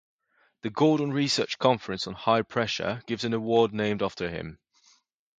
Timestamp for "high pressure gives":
2.15-3.23